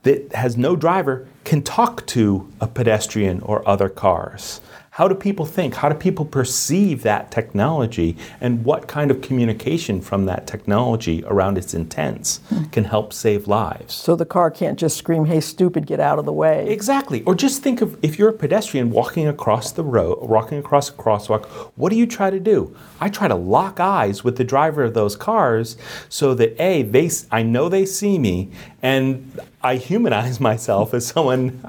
that 0.02 0.32
has 0.32 0.56
no 0.56 0.76
driver 0.76 1.26
can 1.44 1.62
talk 1.62 2.06
to 2.06 2.50
a 2.60 2.66
pedestrian 2.66 3.40
or 3.40 3.66
other 3.68 3.88
cars. 3.88 4.60
How 5.00 5.08
do 5.08 5.14
people 5.14 5.46
think? 5.46 5.76
How 5.76 5.88
do 5.88 5.94
people 5.94 6.26
perceive 6.26 7.04
that 7.04 7.30
technology? 7.30 8.18
And 8.38 8.62
what 8.66 8.86
kind 8.86 9.10
of 9.10 9.22
communication 9.22 10.02
from 10.02 10.26
that 10.26 10.46
technology 10.46 11.24
around 11.26 11.56
its 11.56 11.72
intents 11.72 12.40
can 12.70 12.84
help 12.84 13.14
save 13.14 13.48
lives? 13.48 13.94
So 13.94 14.14
the 14.14 14.26
car 14.26 14.50
can't 14.50 14.78
just 14.78 14.98
scream, 14.98 15.24
hey, 15.24 15.40
stupid, 15.40 15.86
get 15.86 16.00
out 16.00 16.18
of 16.18 16.26
the 16.26 16.34
way. 16.34 16.68
Exactly. 16.68 17.22
Or 17.22 17.34
just 17.34 17.62
think 17.62 17.80
of 17.80 17.96
if 18.04 18.18
you're 18.18 18.28
a 18.28 18.34
pedestrian 18.34 18.90
walking 18.90 19.26
across 19.26 19.72
the 19.72 19.82
road, 19.82 20.18
walking 20.20 20.58
across 20.58 20.90
a 20.90 20.92
crosswalk, 20.92 21.46
what 21.76 21.88
do 21.88 21.96
you 21.96 22.06
try 22.06 22.28
to 22.28 22.38
do? 22.38 22.76
I 23.00 23.08
try 23.08 23.26
to 23.26 23.34
lock 23.34 23.80
eyes 23.80 24.22
with 24.22 24.36
the 24.36 24.44
driver 24.44 24.84
of 24.84 24.92
those 24.92 25.16
cars 25.16 25.78
so 26.10 26.34
that 26.34 26.60
A, 26.60 26.82
they, 26.82 27.10
I 27.30 27.42
know 27.42 27.70
they 27.70 27.86
see 27.86 28.18
me, 28.18 28.50
and 28.82 29.40
I 29.62 29.76
humanize 29.76 30.40
myself 30.50 30.92
as 30.92 31.06
someone 31.06 31.64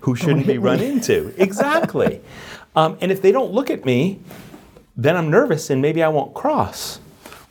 who 0.00 0.16
shouldn't 0.16 0.48
be 0.48 0.58
run 0.68 0.80
into. 0.80 1.32
Exactly. 1.40 2.20
Um, 2.74 2.98
and 3.00 3.12
if 3.12 3.22
they 3.22 3.32
don't 3.32 3.52
look 3.52 3.70
at 3.70 3.84
me, 3.84 4.20
then 4.96 5.16
I'm 5.16 5.30
nervous 5.30 5.70
and 5.70 5.80
maybe 5.82 6.02
I 6.02 6.08
won't 6.08 6.34
cross. 6.34 7.00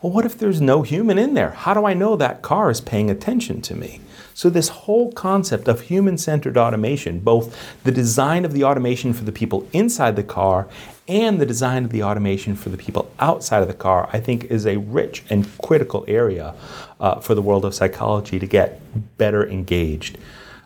Well, 0.02 0.12
what 0.12 0.26
if 0.26 0.38
there's 0.38 0.60
no 0.60 0.82
human 0.82 1.18
in 1.18 1.34
there? 1.34 1.52
How 1.52 1.74
do 1.74 1.86
I 1.86 1.94
know 1.94 2.16
that 2.18 2.42
car 2.42 2.70
is 2.70 2.82
paying 2.82 3.10
attention 3.10 3.62
to 3.62 3.76
me? 3.76 4.02
So, 4.34 4.50
this 4.50 4.68
whole 4.70 5.12
concept 5.12 5.68
of 5.68 5.82
human 5.82 6.18
centered 6.18 6.58
automation, 6.58 7.20
both 7.20 7.56
the 7.84 7.92
design 7.92 8.46
of 8.46 8.52
the 8.52 8.64
automation 8.64 9.14
for 9.14 9.24
the 9.24 9.32
people 9.32 9.68
inside 9.72 10.16
the 10.16 10.24
car 10.24 10.68
and 11.08 11.40
the 11.40 11.46
design 11.46 11.86
of 11.86 11.92
the 11.92 12.04
automation 12.04 12.56
for 12.56 12.70
the 12.70 12.78
people 12.78 13.12
outside 13.20 13.62
of 13.62 13.68
the 13.68 13.74
car, 13.74 14.10
I 14.12 14.20
think 14.20 14.46
is 14.46 14.66
a 14.66 14.78
rich 14.78 15.24
and 15.30 15.48
critical 15.60 16.04
area 16.08 16.56
uh, 17.00 17.20
for 17.20 17.36
the 17.36 17.42
world 17.42 17.64
of 17.64 17.76
psychology 17.76 18.40
to 18.40 18.48
get 18.48 18.82
better 19.18 19.48
engaged. 19.48 20.18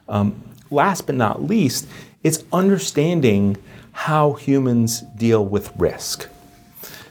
Um, 0.08 0.42
last 0.72 1.06
but 1.06 1.16
not 1.16 1.44
least, 1.44 1.88
it's 2.24 2.44
understanding 2.54 3.58
how 3.98 4.34
humans 4.34 5.01
deal 5.01 5.44
with 5.44 5.72
risk. 5.75 6.30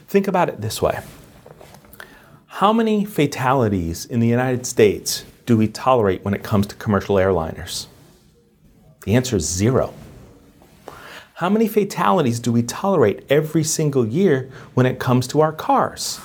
Think 0.07 0.25
about 0.25 0.47
it 0.47 0.61
this 0.61 0.81
way 0.81 1.01
How 2.47 2.71
many 2.71 3.03
fatalities 3.03 4.05
in 4.05 4.21
the 4.21 4.27
United 4.27 4.65
States 4.65 5.25
do 5.45 5.57
we 5.57 5.67
tolerate 5.67 6.23
when 6.23 6.33
it 6.33 6.43
comes 6.43 6.65
to 6.67 6.75
commercial 6.75 7.17
airliners? 7.17 7.87
The 9.03 9.15
answer 9.15 9.35
is 9.35 9.45
zero. 9.45 9.93
How 11.35 11.49
many 11.49 11.67
fatalities 11.67 12.39
do 12.39 12.53
we 12.53 12.63
tolerate 12.63 13.25
every 13.29 13.65
single 13.65 14.07
year 14.07 14.49
when 14.73 14.85
it 14.85 14.97
comes 14.97 15.27
to 15.27 15.41
our 15.41 15.51
cars? 15.51 16.21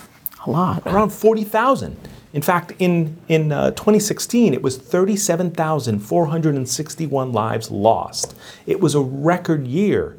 A 0.47 0.50
lot. 0.50 0.87
Around 0.87 1.11
40,000. 1.11 1.97
In 2.33 2.43
fact, 2.43 2.73
in, 2.79 3.19
in 3.29 3.53
uh, 3.53 3.73
2016, 3.73 4.55
it 4.55 4.62
was 4.62 4.79
37,461 4.79 7.33
lives 7.33 7.71
lost. 7.71 8.35
It 8.67 8.81
was 8.81 8.95
a 8.95 9.01
record 9.01 9.67
year, 9.67 10.17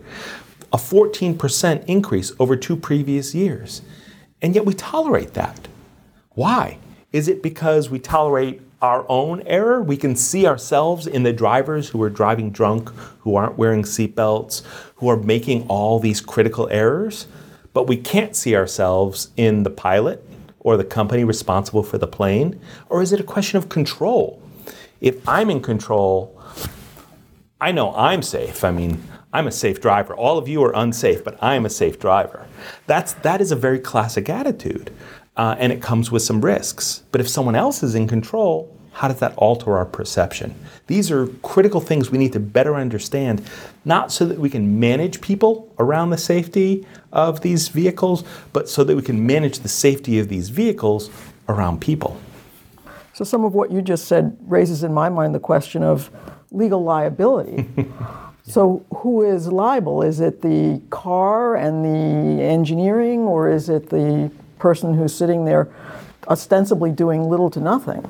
a 0.71 0.77
14% 0.77 1.83
increase 1.85 2.31
over 2.39 2.55
two 2.55 2.75
previous 2.75 3.33
years. 3.33 3.81
And 4.41 4.53
yet 4.53 4.65
we 4.65 4.75
tolerate 4.75 5.33
that. 5.33 5.67
Why? 6.31 6.77
Is 7.11 7.27
it 7.27 7.41
because 7.41 7.89
we 7.89 7.97
tolerate 7.99 8.61
our 8.81 9.05
own 9.09 9.41
error? 9.43 9.81
We 9.81 9.97
can 9.97 10.15
see 10.15 10.45
ourselves 10.45 11.07
in 11.07 11.23
the 11.23 11.33
drivers 11.33 11.89
who 11.89 12.03
are 12.03 12.09
driving 12.09 12.51
drunk, 12.51 12.89
who 13.21 13.35
aren't 13.35 13.57
wearing 13.57 13.81
seatbelts, 13.83 14.61
who 14.95 15.09
are 15.09 15.17
making 15.17 15.67
all 15.67 15.99
these 15.99 16.21
critical 16.21 16.69
errors, 16.69 17.25
but 17.73 17.87
we 17.87 17.97
can't 17.97 18.35
see 18.35 18.55
ourselves 18.55 19.31
in 19.35 19.63
the 19.63 19.71
pilot 19.71 20.23
or 20.63 20.77
the 20.77 20.83
company 20.83 21.23
responsible 21.23 21.83
for 21.83 21.97
the 21.97 22.07
plane? 22.07 22.59
Or 22.89 23.01
is 23.01 23.13
it 23.13 23.19
a 23.19 23.23
question 23.23 23.57
of 23.57 23.69
control? 23.69 24.41
If 25.01 25.27
I'm 25.27 25.49
in 25.49 25.61
control, 25.61 26.41
I 27.59 27.71
know 27.71 27.93
I'm 27.95 28.21
safe. 28.21 28.63
I 28.63 28.71
mean, 28.71 29.03
I'm 29.33 29.47
a 29.47 29.51
safe 29.51 29.81
driver. 29.81 30.15
All 30.15 30.37
of 30.37 30.47
you 30.47 30.63
are 30.63 30.73
unsafe, 30.75 31.23
but 31.23 31.37
I 31.41 31.55
am 31.55 31.65
a 31.65 31.69
safe 31.69 31.99
driver. 31.99 32.47
That's, 32.87 33.13
that 33.13 33.41
is 33.41 33.51
a 33.51 33.55
very 33.55 33.79
classic 33.79 34.29
attitude, 34.29 34.91
uh, 35.35 35.55
and 35.57 35.73
it 35.73 35.81
comes 35.81 36.11
with 36.11 36.21
some 36.21 36.41
risks. 36.41 37.03
But 37.11 37.19
if 37.19 37.27
someone 37.27 37.55
else 37.55 37.83
is 37.83 37.95
in 37.95 38.07
control, 38.07 38.77
how 38.93 39.07
does 39.07 39.19
that 39.19 39.33
alter 39.37 39.75
our 39.75 39.85
perception? 39.85 40.55
These 40.87 41.11
are 41.11 41.27
critical 41.41 41.81
things 41.81 42.11
we 42.11 42.19
need 42.19 42.33
to 42.33 42.39
better 42.39 42.75
understand, 42.75 43.43
not 43.83 44.11
so 44.11 44.25
that 44.25 44.39
we 44.39 44.49
can 44.49 44.79
manage 44.79 45.19
people 45.19 45.73
around 45.79 46.11
the 46.11 46.17
safety 46.17 46.85
of 47.11 47.41
these 47.41 47.69
vehicles, 47.69 48.23
but 48.53 48.69
so 48.69 48.83
that 48.83 48.95
we 48.95 49.01
can 49.01 49.25
manage 49.25 49.59
the 49.59 49.67
safety 49.67 50.19
of 50.19 50.29
these 50.29 50.49
vehicles 50.49 51.09
around 51.49 51.81
people. 51.81 52.19
So, 53.13 53.23
some 53.23 53.43
of 53.43 53.53
what 53.53 53.71
you 53.71 53.81
just 53.81 54.05
said 54.05 54.37
raises 54.41 54.83
in 54.83 54.93
my 54.93 55.09
mind 55.09 55.35
the 55.35 55.39
question 55.39 55.83
of 55.83 56.09
legal 56.51 56.83
liability. 56.83 57.67
so, 58.43 58.85
who 58.95 59.23
is 59.23 59.47
liable? 59.47 60.03
Is 60.03 60.19
it 60.19 60.41
the 60.41 60.81
car 60.91 61.55
and 61.55 61.83
the 61.83 62.43
engineering, 62.43 63.21
or 63.21 63.49
is 63.49 63.69
it 63.69 63.89
the 63.89 64.31
person 64.59 64.93
who's 64.93 65.13
sitting 65.13 65.45
there 65.45 65.69
ostensibly 66.27 66.91
doing 66.91 67.29
little 67.29 67.49
to 67.51 67.59
nothing? 67.59 68.07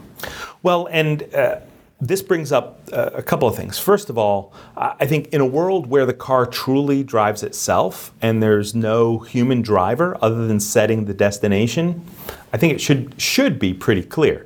Well, 0.61 0.87
and 0.91 1.23
uh, 1.33 1.59
this 2.01 2.21
brings 2.21 2.51
up 2.51 2.81
uh, 2.91 3.11
a 3.13 3.23
couple 3.23 3.47
of 3.47 3.55
things. 3.55 3.79
First 3.79 4.09
of 4.09 4.17
all, 4.17 4.53
I 4.75 5.05
think 5.05 5.27
in 5.27 5.41
a 5.41 5.45
world 5.45 5.87
where 5.87 6.05
the 6.05 6.13
car 6.13 6.45
truly 6.45 7.03
drives 7.03 7.43
itself 7.43 8.11
and 8.21 8.41
there's 8.41 8.75
no 8.75 9.19
human 9.19 9.61
driver 9.61 10.17
other 10.21 10.47
than 10.47 10.59
setting 10.59 11.05
the 11.05 11.13
destination, 11.13 12.05
I 12.51 12.57
think 12.57 12.73
it 12.73 12.81
should 12.81 13.19
should 13.21 13.57
be 13.57 13.73
pretty 13.73 14.03
clear. 14.03 14.45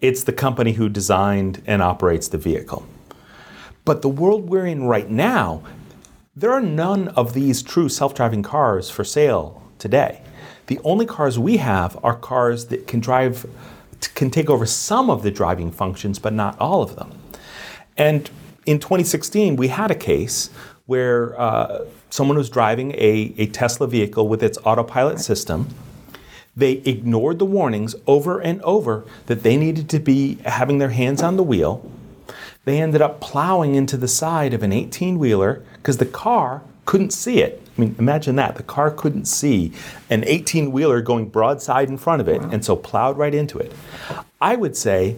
It's 0.00 0.24
the 0.24 0.32
company 0.32 0.72
who 0.72 0.88
designed 0.88 1.62
and 1.66 1.80
operates 1.80 2.28
the 2.28 2.38
vehicle. 2.38 2.86
But 3.84 4.02
the 4.02 4.08
world 4.08 4.50
we're 4.50 4.66
in 4.66 4.84
right 4.84 5.08
now, 5.08 5.62
There 6.38 6.52
are 6.52 6.60
none 6.60 7.08
of 7.16 7.32
these 7.32 7.62
true 7.62 7.88
self 7.88 8.14
driving 8.14 8.42
cars 8.42 8.90
for 8.90 9.04
sale 9.04 9.62
today. 9.78 10.20
The 10.66 10.80
only 10.82 11.06
cars 11.06 11.38
we 11.38 11.58
have 11.58 11.98
are 12.04 12.14
cars 12.14 12.66
that 12.66 12.86
can 12.86 13.00
drive, 13.00 13.46
can 14.14 14.30
take 14.30 14.50
over 14.50 14.66
some 14.66 15.10
of 15.10 15.22
the 15.22 15.30
driving 15.30 15.70
functions, 15.70 16.18
but 16.18 16.32
not 16.32 16.58
all 16.60 16.82
of 16.82 16.96
them. 16.96 17.18
And 17.96 18.28
in 18.66 18.78
2016, 18.80 19.56
we 19.56 19.68
had 19.68 19.90
a 19.90 19.94
case 19.94 20.50
where 20.86 21.38
uh, 21.40 21.84
someone 22.10 22.36
was 22.36 22.50
driving 22.50 22.92
a, 22.92 23.34
a 23.38 23.46
Tesla 23.46 23.86
vehicle 23.86 24.28
with 24.28 24.42
its 24.42 24.58
autopilot 24.64 25.20
system. 25.20 25.68
They 26.56 26.72
ignored 26.72 27.38
the 27.38 27.44
warnings 27.44 27.94
over 28.06 28.40
and 28.40 28.60
over 28.62 29.04
that 29.26 29.42
they 29.42 29.56
needed 29.56 29.88
to 29.90 29.98
be 29.98 30.36
having 30.44 30.78
their 30.78 30.90
hands 30.90 31.22
on 31.22 31.36
the 31.36 31.42
wheel. 31.42 31.90
They 32.64 32.80
ended 32.80 33.00
up 33.02 33.20
plowing 33.20 33.74
into 33.76 33.96
the 33.96 34.08
side 34.08 34.52
of 34.52 34.62
an 34.62 34.72
18 34.72 35.18
wheeler 35.18 35.62
because 35.74 35.98
the 35.98 36.06
car 36.06 36.62
couldn't 36.86 37.10
see 37.10 37.40
it. 37.42 37.62
I 37.76 37.80
mean, 37.80 37.94
imagine 37.98 38.36
that. 38.36 38.56
The 38.56 38.62
car 38.62 38.90
couldn't 38.90 39.26
see 39.26 39.72
an 40.08 40.24
18 40.26 40.72
wheeler 40.72 41.02
going 41.02 41.28
broadside 41.28 41.90
in 41.90 41.98
front 41.98 42.22
of 42.22 42.28
it, 42.28 42.40
and 42.40 42.64
so 42.64 42.76
plowed 42.76 43.18
right 43.18 43.34
into 43.34 43.58
it. 43.58 43.72
I 44.40 44.56
would 44.56 44.76
say 44.76 45.16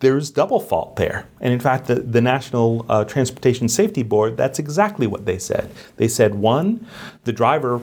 there's 0.00 0.30
double 0.30 0.60
fault 0.60 0.96
there. 0.96 1.26
And 1.40 1.52
in 1.52 1.60
fact, 1.60 1.86
the, 1.86 1.96
the 1.96 2.20
National 2.20 2.84
uh, 2.88 3.04
Transportation 3.04 3.68
Safety 3.68 4.02
Board, 4.02 4.36
that's 4.36 4.58
exactly 4.58 5.06
what 5.06 5.24
they 5.24 5.38
said. 5.38 5.70
They 5.96 6.08
said, 6.08 6.34
one, 6.34 6.86
the 7.24 7.32
driver 7.32 7.80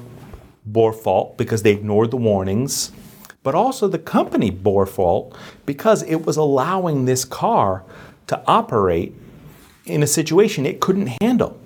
bore 0.65 0.93
fault 0.93 1.38
because 1.38 1.63
they 1.63 1.72
ignored 1.72 2.12
the 2.12 2.17
warnings, 2.17 2.91
but 3.41 3.55
also 3.55 3.88
the 3.88 4.00
company 4.00 4.51
bore 4.51 4.86
fault 4.86 5.36
because 5.65 6.03
it 6.03 6.25
was 6.25 6.38
allowing 6.38 7.05
this 7.05 7.25
car 7.25 7.84
to 8.27 8.41
operate 8.48 9.13
in 9.86 10.03
a 10.03 10.08
situation 10.08 10.65
it 10.65 10.79
couldn't 10.79 11.17
handle. 11.22 11.60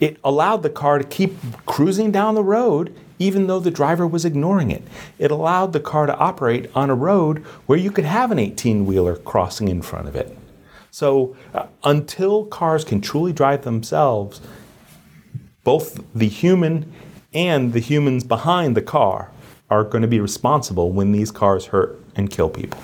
It 0.00 0.18
allowed 0.24 0.62
the 0.62 0.70
car 0.70 0.98
to 0.98 1.04
keep 1.04 1.36
cruising 1.66 2.10
down 2.10 2.34
the 2.34 2.42
road 2.42 2.94
even 3.20 3.46
though 3.46 3.60
the 3.60 3.70
driver 3.70 4.06
was 4.06 4.24
ignoring 4.24 4.72
it. 4.72 4.82
It 5.18 5.30
allowed 5.30 5.72
the 5.72 5.78
car 5.78 6.06
to 6.06 6.16
operate 6.16 6.70
on 6.74 6.90
a 6.90 6.94
road 6.94 7.44
where 7.66 7.78
you 7.78 7.92
could 7.92 8.06
have 8.06 8.32
an 8.32 8.38
18 8.40 8.86
wheeler 8.86 9.14
crossing 9.14 9.68
in 9.68 9.82
front 9.82 10.08
of 10.08 10.16
it. 10.16 10.36
So 10.90 11.36
uh, 11.54 11.66
until 11.84 12.46
cars 12.46 12.82
can 12.82 13.00
truly 13.00 13.32
drive 13.32 13.62
themselves, 13.62 14.40
both 15.62 16.02
the 16.14 16.28
human 16.28 16.90
and 17.32 17.74
the 17.74 17.78
humans 17.78 18.24
behind 18.24 18.74
the 18.76 18.82
car 18.82 19.30
are 19.68 19.84
going 19.84 20.02
to 20.02 20.08
be 20.08 20.18
responsible 20.18 20.90
when 20.90 21.12
these 21.12 21.30
cars 21.30 21.66
hurt 21.66 22.02
and 22.16 22.30
kill 22.30 22.48
people. 22.48 22.80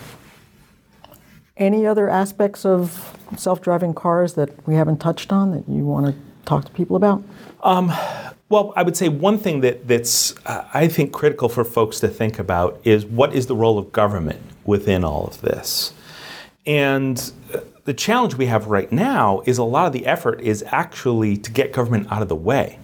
Any 1.57 1.87
other 1.87 2.11
aspects 2.11 2.67
of 2.67 3.19
self 3.37 3.63
driving 3.63 3.95
cars 3.95 4.35
that 4.35 4.69
we 4.69 4.75
haven't 4.75 4.99
touched 4.99 5.33
on 5.33 5.51
that 5.53 5.67
you 5.67 5.85
want 5.85 6.07
to 6.07 6.26
talk 6.47 6.65
to 6.65 6.71
people 6.73 6.97
about? 6.97 7.23
Um, 7.63 7.93
well, 8.49 8.73
I 8.77 8.83
would 8.83 8.97
say 8.97 9.09
one 9.09 9.39
thing 9.39 9.61
that, 9.61 9.87
that's, 9.89 10.35
uh, 10.47 10.65
I 10.73 10.89
think, 10.89 11.13
critical 11.13 11.49
for 11.49 11.65
folks 11.65 12.01
to 12.01 12.09
think 12.09 12.39
about 12.39 12.81
is 12.85 13.05
what 13.05 13.35
is 13.35 13.47
the 13.47 13.57
role 13.57 13.79
of 13.79 13.93
government 13.93 14.41
within 14.65 15.05
all 15.05 15.27
of 15.27 15.41
this? 15.41 15.93
And 16.65 17.33
uh, 17.53 17.61
the 17.85 17.95
challenge 17.95 18.37
we 18.37 18.47
have 18.47 18.67
right 18.67 18.91
now 18.91 19.43
is 19.47 19.59
a 19.59 19.65
lot 19.65 19.87
of 19.87 19.93
the 19.93 20.07
effort 20.07 20.41
is 20.41 20.65
actually 20.69 21.37
to 21.39 21.51
get 21.51 21.73
government 21.73 22.11
out 22.11 22.23
of 22.23 22.29
the 22.29 22.37
way. 22.37 22.79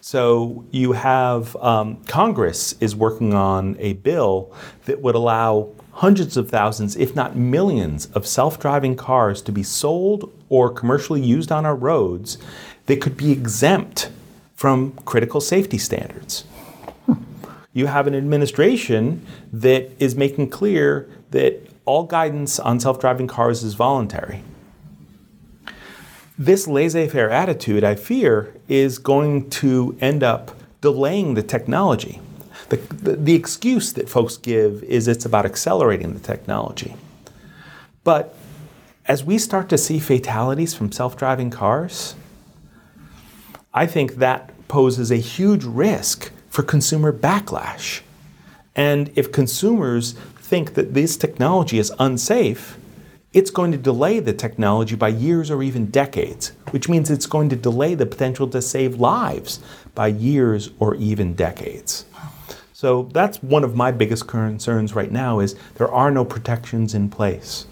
So 0.00 0.66
you 0.70 0.92
have 0.92 1.56
um, 1.56 1.96
Congress 2.04 2.74
is 2.80 2.94
working 2.94 3.32
on 3.32 3.76
a 3.78 3.94
bill 3.94 4.52
that 4.84 5.00
would 5.00 5.14
allow 5.14 5.72
hundreds 5.94 6.36
of 6.36 6.50
thousands, 6.50 6.96
if 6.96 7.14
not 7.14 7.36
millions, 7.36 8.06
of 8.06 8.26
self 8.26 8.58
driving 8.58 8.96
cars 8.96 9.40
to 9.42 9.52
be 9.52 9.62
sold 9.62 10.32
or 10.48 10.70
commercially 10.70 11.20
used 11.20 11.52
on 11.52 11.64
our 11.64 11.76
roads 11.76 12.38
that 12.86 13.00
could 13.00 13.16
be 13.16 13.32
exempt 13.32 14.10
from 14.54 14.92
critical 15.04 15.40
safety 15.40 15.78
standards. 15.78 16.44
You 17.72 17.86
have 17.86 18.06
an 18.06 18.14
administration 18.14 19.26
that 19.52 19.90
is 19.98 20.14
making 20.14 20.50
clear 20.50 21.08
that 21.30 21.60
all 21.84 22.04
guidance 22.04 22.58
on 22.58 22.80
self 22.80 23.00
driving 23.00 23.26
cars 23.26 23.62
is 23.62 23.74
voluntary. 23.74 24.42
This 26.38 26.66
laissez 26.66 27.08
faire 27.08 27.30
attitude, 27.30 27.84
I 27.84 27.94
fear, 27.94 28.54
is 28.68 28.98
going 28.98 29.50
to 29.50 29.96
end 30.00 30.22
up 30.22 30.56
delaying 30.80 31.34
the 31.34 31.42
technology. 31.42 32.20
The, 32.68 32.76
the, 32.76 33.34
excuse 33.34 33.92
that 33.92 34.08
folks 34.08 34.36
give 34.36 34.82
is 34.84 35.06
it's 35.06 35.24
about 35.24 35.44
accelerating 35.44 36.14
the 36.14 36.20
technology. 36.20 36.96
But 38.04 38.34
as 39.06 39.22
we 39.22 39.38
start 39.38 39.68
to 39.68 39.78
see 39.78 39.98
fatalities 39.98 40.74
from 40.74 40.90
self 40.90 41.16
driving 41.16 41.50
cars, 41.50 42.14
I 43.72 43.86
think 43.86 44.16
that 44.16 44.50
poses 44.68 45.10
a 45.10 45.16
huge 45.16 45.64
risk 45.64 46.32
for 46.48 46.62
consumer 46.62 47.12
backlash. 47.12 48.00
And 48.74 49.10
if 49.14 49.30
consumers 49.30 50.12
think 50.36 50.74
that 50.74 50.94
this 50.94 51.16
technology 51.16 51.78
is 51.78 51.92
unsafe, 51.98 52.78
it's 53.32 53.50
going 53.50 53.72
to 53.72 53.78
delay 53.78 54.20
the 54.20 54.32
technology 54.32 54.94
by 54.94 55.08
years 55.08 55.50
or 55.50 55.62
even 55.62 55.90
decades, 55.90 56.52
which 56.70 56.88
means 56.88 57.10
it's 57.10 57.26
going 57.26 57.48
to 57.48 57.56
delay 57.56 57.96
the 57.96 58.06
potential 58.06 58.48
to 58.48 58.62
save 58.62 59.00
lives 59.00 59.58
by 59.94 60.06
years 60.06 60.70
or 60.78 60.94
even 60.94 61.34
decades. 61.34 62.06
So 62.84 63.08
that's 63.14 63.42
one 63.42 63.64
of 63.64 63.74
my 63.74 63.92
biggest 63.92 64.26
concerns 64.26 64.94
right 64.94 65.10
now 65.10 65.40
is 65.40 65.56
there 65.76 65.90
are 65.90 66.10
no 66.10 66.22
protections 66.22 66.92
in 66.92 67.08
place. 67.08 67.64